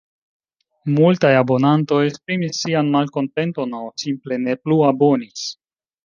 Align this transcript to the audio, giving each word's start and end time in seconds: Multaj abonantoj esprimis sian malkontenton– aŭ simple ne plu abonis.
Multaj 0.93 1.33
abonantoj 1.41 1.99
esprimis 2.05 2.61
sian 2.61 2.89
malkontenton– 2.95 3.75
aŭ 3.81 3.85
simple 4.05 4.39
ne 4.47 4.57
plu 4.63 4.79
abonis. 4.89 5.45